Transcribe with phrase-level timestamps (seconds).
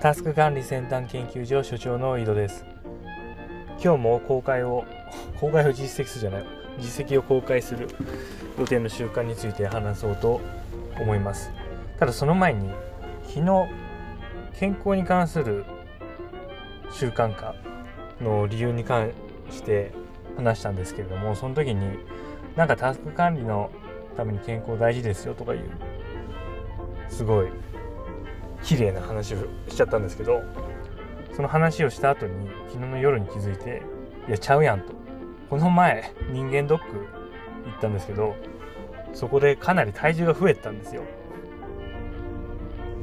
[0.00, 2.64] タスク管理先端研究所所長の井戸です。
[3.82, 4.84] 今日も公開を
[5.40, 6.44] 公開を実績するじゃない。
[6.78, 7.88] 実績を公開する
[8.56, 10.40] 予定の習慣について話そうと
[11.00, 11.50] 思います。
[11.98, 12.70] ただその前に
[13.24, 13.68] 昨日
[14.52, 15.64] 健康に関する
[16.92, 17.56] 習慣化
[18.20, 19.10] の理由に関
[19.50, 19.90] して
[20.36, 21.98] 話したんですけれどもその時に
[22.54, 23.72] なんかタスク管理の
[24.16, 25.62] ために健康大事ですよとかいう
[27.08, 27.48] すごい
[28.62, 30.42] 綺麗な話をしちゃったんですけど
[31.34, 33.82] その話をした後に昨日の夜に気づいて
[34.26, 34.92] いやちゃうやんと。
[35.48, 38.36] この前人間ドック行ったんですけど
[39.14, 41.02] そこでかなり体重が増えたんですよ。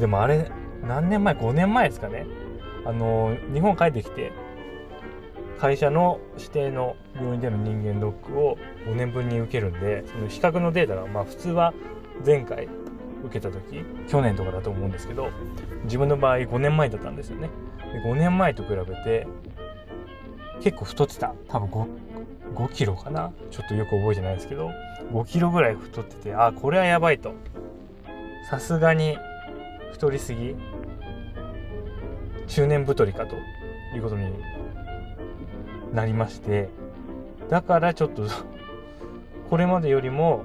[0.00, 0.50] でもあれ
[0.82, 2.26] 何年前？5年前ですかね。
[2.84, 4.32] あの日本帰ってきて
[5.60, 11.72] 会社の指定の病院での人間ドックを5年分に受けるんでその比較のデータがまあ普通は
[12.26, 12.68] 前回
[13.24, 15.30] 受けた時去年とかだと思うんですけど
[15.84, 17.50] 自分の場合5年前だったんですよね。
[17.92, 19.26] で5年前と比べて
[20.60, 21.34] 結構太ってた。
[21.48, 21.86] 多分 5,
[22.54, 23.32] 5キロかな。
[23.50, 24.70] ちょっとよく覚えてないですけど
[25.12, 27.34] 5キロぐらい太っててあこれはやばいと。
[28.48, 29.16] さすがに
[29.92, 30.56] 太りすぎ
[32.48, 33.36] 中年太りかと
[33.94, 34.30] いうことに
[35.94, 36.68] なりまして
[37.48, 38.26] だからちょっと
[39.48, 40.44] これまでよりも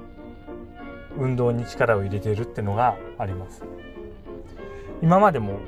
[1.18, 3.64] 運動に力を入れているってのがあります。
[5.02, 5.58] 今までも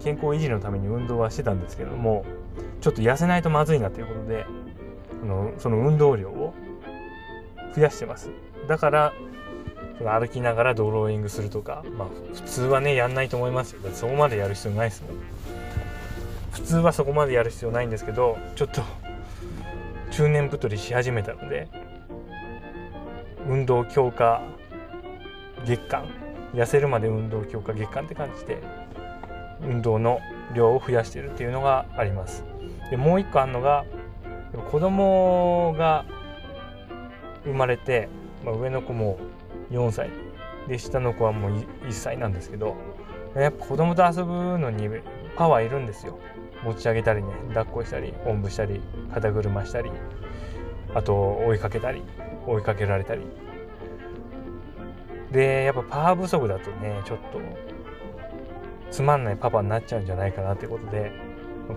[0.00, 2.24] 健康維持のために運動はしてたんですけども
[2.80, 4.46] ちょっと痩せないとまずいなということで
[5.22, 6.54] あのその運動量を
[7.74, 8.30] 増やしてます。
[8.66, 9.12] だから
[10.00, 13.82] 歩きながらドローイングするとかまあ普通はねやんないと思いますよ。
[13.82, 15.10] だってそこまでやる必要ないですもん。
[16.52, 18.82] 普通はそこまでやる必要ないんですけどちょっと
[20.10, 21.68] 中年太りし始めたので
[23.48, 24.42] 運動強化
[25.66, 26.06] 月間。
[26.54, 28.62] 痩せるまで運動強化月間って感じで
[29.60, 30.18] 運動の
[30.54, 32.42] 量を増やしてるっていうのがあります。
[32.90, 33.84] でもう一個あるのが
[34.70, 36.06] 子供が
[37.44, 38.08] 生まれて、
[38.44, 39.18] まあ、上の子も
[39.70, 40.10] 4歳。
[40.68, 42.76] で下の子はもう1歳なんですけど
[43.34, 44.88] やっぱ子供と遊ぶのに
[45.36, 46.18] パワーいるんですよ。
[46.64, 48.80] 持ち上げたりね抱っこしたりおんぶしたり
[49.12, 49.90] 肩車したり
[50.94, 52.02] あと追いかけたり
[52.46, 53.20] 追いかけられたり。
[55.32, 57.40] でやっぱパワー不足だとねちょっと
[58.90, 61.12] つまんないパパになっちゃうんじゃないかなってことで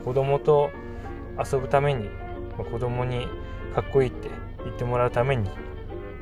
[0.05, 0.69] 子供と
[1.37, 2.09] 遊ぶために
[2.57, 3.27] 子供に
[3.73, 4.29] かっこいいって
[4.63, 5.49] 言ってもらうために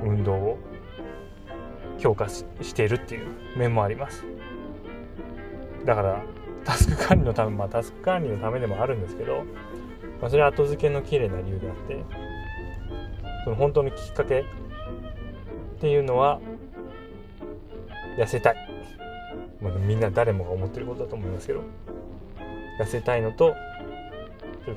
[0.01, 0.59] 運動を
[1.99, 4.23] 強化しているっていう面もあります。
[5.85, 6.23] だから
[6.63, 9.43] タスク管理のためまあタスク管理のためでもあるんですけど、
[10.21, 12.03] まあ、それは後付けの綺麗な理由であって
[13.43, 14.43] その本当のきっかけっ
[15.79, 16.39] ていうのは
[18.19, 18.55] 痩せたい、
[19.61, 21.63] まあ、みんな誰もが思ってることだと思いますけど。
[22.79, 23.55] 痩せたいのと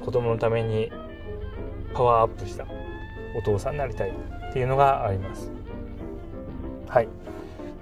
[0.05, 0.91] 子供のために
[1.95, 2.67] パワーアップした
[3.39, 5.51] お父さんになりたいっていうのがあります。
[6.89, 7.09] はい。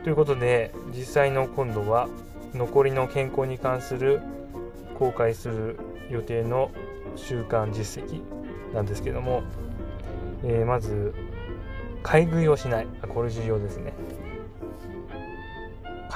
[0.05, 2.09] ということで実際の今度は
[2.55, 4.21] 残りの健康に関する
[4.99, 5.79] 公開する
[6.11, 6.71] 予定の
[7.17, 8.21] 習慣実績
[8.75, 9.43] なんですけども、
[10.45, 11.15] えー、まず
[12.03, 12.87] 買い食いをしない。
[13.09, 13.95] これ重要ですね。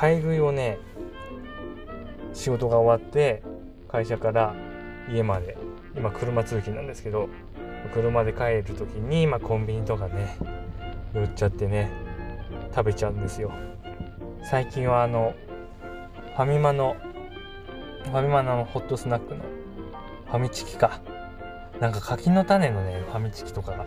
[0.04, 0.78] 買い食いをね
[2.34, 3.42] 仕事が終わって
[3.88, 4.54] 会社から
[5.10, 5.56] 家まで
[5.96, 7.30] 今車通勤なんですけど
[7.94, 10.36] 車で帰る時に、まあ、コンビニとかね
[11.14, 11.90] 寄っちゃってね
[12.74, 13.50] 食べちゃうんですよ。
[14.50, 15.32] 最近はあの
[16.36, 16.96] ファミマの
[18.02, 19.40] ファミマのホットスナックの
[20.26, 21.00] ファミチキか。
[21.80, 23.86] なんか柿の種のねファミチキとかが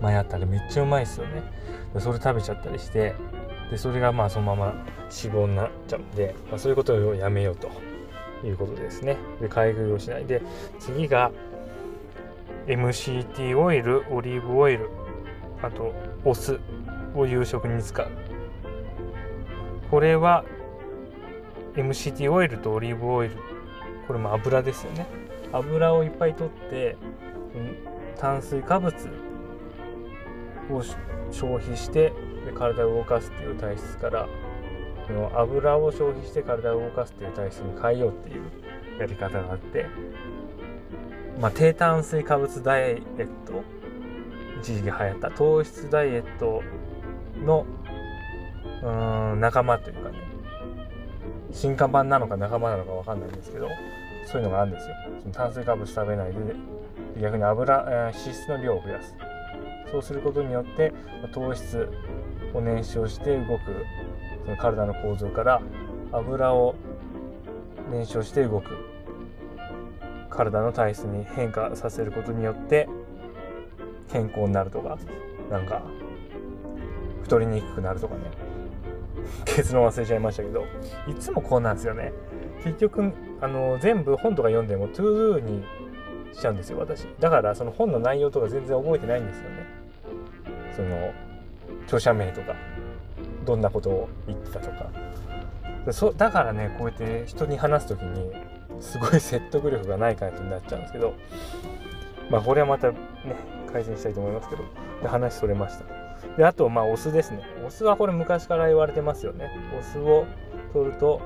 [0.00, 1.42] 前あったらめっちゃうまいですよね。
[1.98, 3.14] それ食べちゃったりして
[3.70, 4.66] でそれがまあそのまま
[5.04, 6.00] 脂肪になっちゃう。
[6.00, 7.70] んで、まあ、そういうことをやめようと。
[8.44, 9.16] いうことですね。
[9.40, 10.26] で買い食いをしない。
[10.26, 10.42] で
[10.78, 11.32] 次が
[12.66, 14.90] MCT オイルオリーブオイル。
[15.62, 15.92] あと
[16.24, 16.60] お酢
[17.14, 18.08] を夕食に使う。
[19.90, 20.44] これは
[21.74, 23.36] MCT オイルとオリーブオイル。
[24.06, 25.06] これも油ですよね。
[25.52, 26.96] 油をいっぱい取って、
[28.18, 28.94] 炭水化物
[30.70, 30.82] を
[31.30, 32.12] 消費して
[32.48, 34.28] で体を動かすっていう体質から
[35.06, 38.42] この油を消費して体を動かすっていう体質に変えようっていう
[38.98, 39.86] やり方があって
[41.40, 43.62] まあ、低炭水化物ダイエット
[44.60, 46.62] 一時期流行った糖質ダイエット
[47.44, 47.64] の
[48.82, 50.18] うん仲間というかね
[51.52, 53.68] 進化版なのか仲間なのか分かんないんですけど
[54.26, 54.94] そういうのがあるんですよ。
[55.22, 56.38] その炭水化物食べないで
[57.22, 59.14] 逆に油、えー、脂質の量を増やす。
[59.90, 60.92] そうすることによって
[61.32, 61.88] 糖質
[62.54, 63.84] を燃焼して動く
[64.44, 65.60] その体の構造から
[66.12, 66.74] 油を
[67.90, 68.98] 燃焼して動く。
[70.38, 72.88] 体の体質に変化させることによって
[74.12, 74.96] 健康になるとか
[75.50, 75.82] なんか
[77.22, 78.20] 太りにくくなるとかね。
[79.44, 80.64] 結論忘れちゃいましたけど
[81.06, 82.12] いつもこうなんですよね。
[82.62, 85.64] 結局あの全部本とか読んでも to do に
[86.32, 87.04] しちゃうんですよ私。
[87.18, 89.56] だからその本の内容とか全然覚えてないんですよね。
[90.76, 91.12] その
[91.88, 92.54] 著者名とか
[93.44, 94.90] どんなことを言ってたとか。
[95.90, 98.30] そだからねこうやって人に話す時に
[98.78, 101.14] すごい説得力がない感じになっちゃうんですけど
[102.30, 102.98] まあこれはまたね
[103.72, 104.64] 改善したいと思いますけど
[105.02, 105.84] で話それました。
[106.36, 107.42] であとまあお酢ですね。
[107.66, 109.50] お酢はこれ昔から言われてますよね。
[109.78, 110.26] お酢を
[110.72, 111.22] 取ると、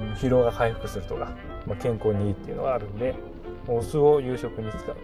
[0.00, 1.30] うん、疲労が回復するとか、
[1.66, 3.14] まあ、健康にいいっていうのがあるんで
[3.68, 4.96] お酢を夕食に使う、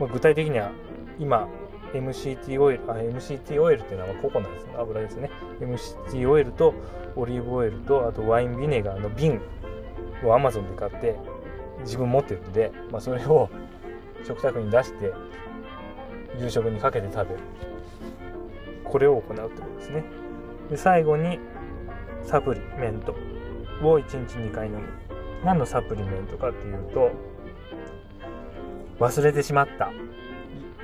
[0.00, 0.72] まあ、具体的には
[1.18, 1.48] 今
[1.92, 5.30] MCT オイルあ MCT オイルっていうのはココナッツの油ですね。
[5.60, 6.74] MCT オイルと
[7.16, 9.40] オリーブオイルとあとワインビネガーの瓶
[10.24, 11.16] を Amazon で買って
[11.80, 13.50] 自分持ってるんで、まあ、それを
[14.24, 15.12] 食卓に出して
[16.38, 17.40] 夕食にかけて食べる。
[18.84, 20.04] これを行うってことですね。
[20.70, 21.38] で最後に
[22.22, 23.12] サプリメント
[23.82, 24.82] を1日2回飲む。
[25.44, 27.10] 何のサプリメントかっていうと
[29.00, 29.92] 忘れてしまった。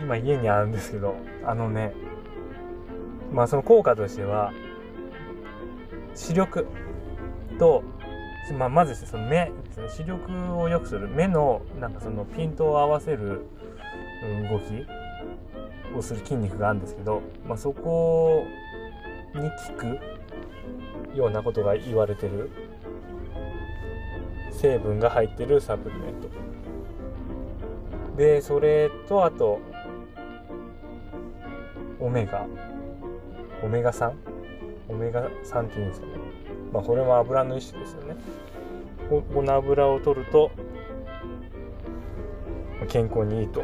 [0.00, 1.92] 今家にあるんですけどあのね
[3.32, 4.52] まあその効果としては
[6.14, 6.66] 視力
[7.58, 7.82] と、
[8.58, 9.88] まあ、まずその目ですね。
[9.88, 13.46] 視力を良くする目のなんかそのピントを合わせる
[14.50, 14.84] 動き
[15.96, 18.44] をする筋肉があるんですけど、まあ、そこ
[19.34, 22.50] に効くようなことが言われてる
[24.50, 26.28] 成分が入ってるサプリメント。
[28.16, 29.60] でそれとあと
[32.00, 32.46] オメガ。
[33.62, 34.12] オメガ 3?
[34.88, 36.12] オメガ3っていうんですかね。
[36.72, 38.16] まあこれも油の一種ですよね。
[39.08, 40.50] ここの油を取ると
[42.88, 43.62] 健康にいいと。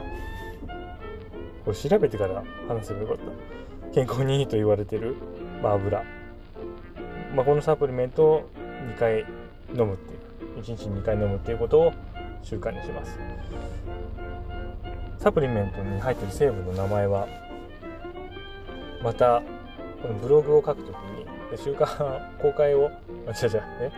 [1.65, 3.93] これ調べてから話せばよかった。
[3.95, 5.15] 健康にいいと言われてる、
[5.63, 6.03] まあ、油、
[7.35, 8.51] まあ、このサプリメントを
[8.97, 9.21] 2回
[9.71, 11.93] 飲むっていう1日2回飲むっていうことを
[12.43, 13.17] 習慣にします。
[15.19, 17.27] サプリメントに入ってる成分の名前は
[19.05, 19.43] また
[20.03, 21.27] このブログを書くときに
[21.63, 21.87] 週間
[22.41, 22.91] 公開を
[23.27, 23.93] あ違う違うね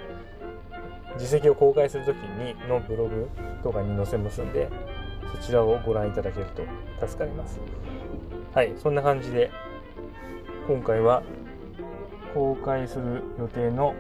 [1.17, 3.29] 実績を公開するときにのブログ
[3.62, 4.69] とかに載せますんで
[5.32, 7.61] そちらをご覧いただけると助かります。
[8.53, 9.50] はいそんな感じで
[10.67, 11.23] 今回は
[12.35, 13.94] 公開する予定の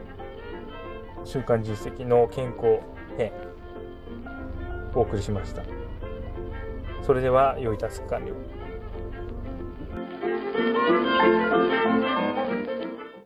[1.24, 2.80] 週間実績の健康
[3.16, 3.32] 編
[4.94, 5.62] お送りしました。
[7.02, 8.65] それでは良いタスク完了。